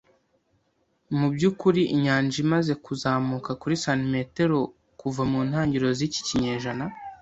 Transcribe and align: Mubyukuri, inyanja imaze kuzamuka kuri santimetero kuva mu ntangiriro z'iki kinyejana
Mubyukuri, 1.17 1.81
inyanja 1.95 2.35
imaze 2.45 2.73
kuzamuka 2.85 3.49
kuri 3.61 3.75
santimetero 3.83 4.57
kuva 4.99 5.21
mu 5.31 5.39
ntangiriro 5.47 5.89
z'iki 5.97 6.21
kinyejana 6.27 6.85